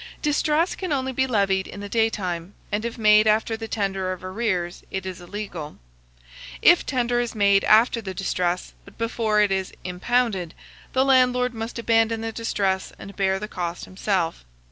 Distress 0.23 0.73
can 0.73 0.91
only 0.91 1.11
be 1.11 1.27
levied 1.27 1.67
in 1.67 1.79
the 1.79 1.87
daytime, 1.87 2.55
and 2.71 2.83
if 2.85 2.97
made 2.97 3.27
after 3.27 3.55
the 3.55 3.67
tender 3.67 4.11
of 4.11 4.23
arrears, 4.23 4.81
it 4.89 5.05
is 5.05 5.21
illegal. 5.21 5.77
If 6.59 6.87
tender 6.87 7.19
is 7.19 7.35
made 7.35 7.63
after 7.65 8.01
the 8.01 8.15
distress, 8.15 8.73
but 8.83 8.97
before 8.97 9.41
it 9.41 9.51
is 9.51 9.71
impounded, 9.83 10.55
the 10.93 11.05
landlord 11.05 11.53
must 11.53 11.77
abandon 11.77 12.21
the 12.21 12.31
distress 12.31 12.91
and 12.97 13.15
bear 13.15 13.37
the 13.37 13.47
cost 13.47 13.85
himself. 13.85 14.43